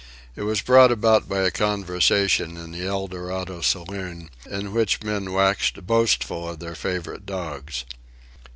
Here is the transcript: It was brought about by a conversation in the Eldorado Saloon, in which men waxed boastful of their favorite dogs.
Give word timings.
It 0.35 0.41
was 0.41 0.61
brought 0.63 0.91
about 0.91 1.29
by 1.29 1.41
a 1.41 1.51
conversation 1.51 2.57
in 2.57 2.71
the 2.71 2.87
Eldorado 2.87 3.61
Saloon, 3.61 4.31
in 4.49 4.73
which 4.73 5.03
men 5.03 5.31
waxed 5.31 5.85
boastful 5.85 6.49
of 6.49 6.57
their 6.57 6.73
favorite 6.73 7.27
dogs. 7.27 7.85